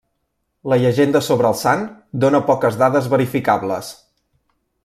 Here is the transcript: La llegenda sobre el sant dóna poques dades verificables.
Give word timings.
La 0.71 0.77
llegenda 0.83 1.21
sobre 1.27 1.51
el 1.51 1.59
sant 1.59 1.85
dóna 2.25 2.41
poques 2.49 2.83
dades 2.83 3.13
verificables. 3.15 3.93